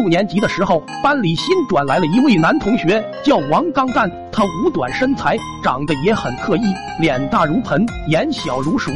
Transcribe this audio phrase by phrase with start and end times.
[0.00, 4.10] 六年级的时候，班里新转来了一位男同学，叫王刚蛋。
[4.32, 6.62] 他五短身材，长得也很刻意，
[6.98, 8.90] 脸大如盆，眼小如鼠，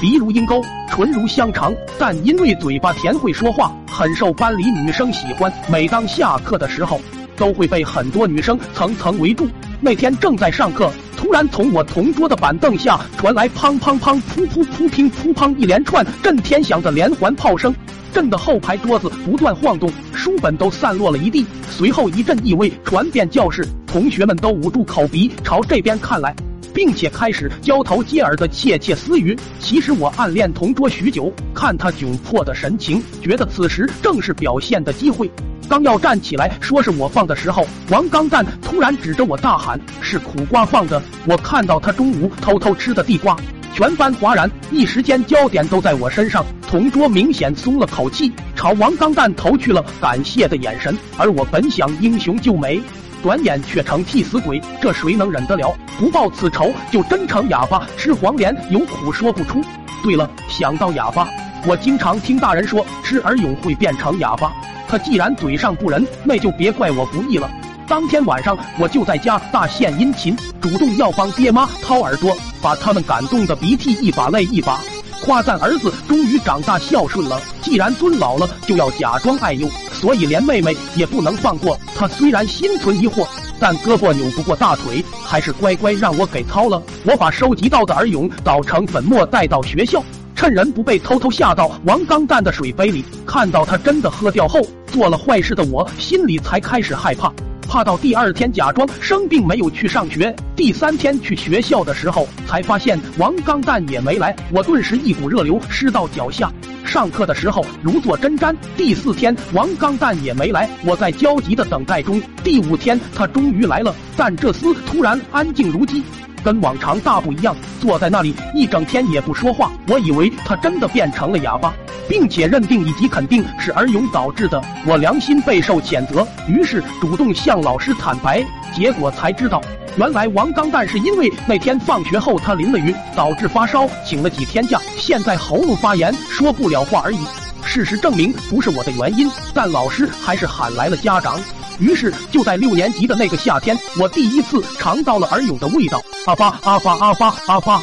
[0.00, 1.72] 鼻如鹰钩，唇如香肠。
[2.00, 5.52] 但因为嘴巴甜，会说话，很受班里女生喜欢。
[5.68, 7.00] 每当下课的时候，
[7.36, 9.46] 都会被很多女生层层围住。
[9.80, 10.90] 那天正在上课，
[11.20, 17.74] 突然从我同桌的板凳下传来砰砰砰、噗噗噗、乒噗砰一连串震天响的连环炮声。
[18.10, 21.44] 震得后排桌子不断晃动，书本都散落了一地。
[21.70, 26.34] 随后一阵异味传遍教室，同学们都捂住口鼻朝这边看来，
[26.72, 29.38] 并且开始交头接耳的窃窃私语。
[29.60, 35.30] 其实我暗恋同桌许久，看他窘迫的神情，觉得此时正是表现的机会。
[35.70, 43.36] 刚要站起来说是我放的时候，王刚蛋突然指着我大喊：“是苦瓜放的！”我看到他中午偷偷吃的地瓜。
[43.72, 46.44] 全班哗然，一时间焦点都在我身上。
[46.66, 50.98] 同桌明显松了口气，朝王刚蛋投去了感谢的眼神。
[51.16, 52.82] 而我本想英雄救美，
[53.22, 55.72] 转眼却成替死鬼，这谁能忍得了？
[56.00, 59.62] 不报此仇，就真成哑巴吃黄连，有苦说不出。
[60.02, 61.28] 对了，想到哑巴，
[61.64, 64.52] 我经常听大人说吃耳蛹会变成哑巴。
[64.90, 67.48] 他既然嘴上不仁，那就别怪我不义了。
[67.86, 74.80] 当天晚上，我就在家大献殷勤，主动要帮爹妈掏耳朵，把他们感动的鼻涕一把泪一把，
[75.24, 77.40] 夸赞儿子终于长大孝顺了。
[77.62, 81.78] 既然尊老了，就要假装爱幼，所以连妹妹也不能放过。
[81.96, 83.24] 他虽然心存疑惑，
[83.60, 86.82] 但胳膊扭不过大腿，还是乖乖让我给掏了。
[87.04, 90.02] 我把收集到的耳蛹捣成粉末带到学校，
[90.34, 93.04] 趁人不备偷偷下到王刚蛋的水杯里。
[93.26, 97.32] 看到他真的喝掉后，做了坏事的我心里才开始害怕。
[97.68, 106.52] 怕到第二天假装生病没有去上学，第三天去学校的时候才发现王刚蛋也没来，我顿时一股热流湿到脚下。
[106.84, 108.52] 上课的时候如坐针毡。
[108.76, 112.20] 第四天王刚蛋也没来，我在焦急的等待中。
[112.42, 116.02] 第五天他终于来了，但这厮突然安静如鸡，
[116.42, 119.70] 跟往常大不一样，坐在那里一整天也不说话。
[119.86, 121.72] 我以为他真的变成了哑巴。
[122.10, 128.44] 并且认定以及肯定是儿勇导致的，我良心备受谴责，于是主动向老师坦白，
[128.74, 129.62] 结果才知道，
[129.96, 137.20] 原来王刚蛋是因为那天放学后他淋了雨，导致发烧，请了几天假，现在喉咙发炎，说不了话而已。
[137.64, 141.40] 事实证明不是我的原因，但老师还是喊来了家长。
[141.78, 147.80] 于是就在六年级的那个夏天，我第一次尝到了儿勇的味道，阿发阿发阿发阿发。